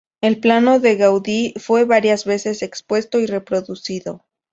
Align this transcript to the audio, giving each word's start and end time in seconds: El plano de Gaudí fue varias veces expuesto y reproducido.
El 0.19 0.39
plano 0.39 0.79
de 0.79 0.95
Gaudí 0.95 1.53
fue 1.59 1.85
varias 1.85 2.25
veces 2.25 2.63
expuesto 2.63 3.19
y 3.19 3.27
reproducido. 3.27 4.25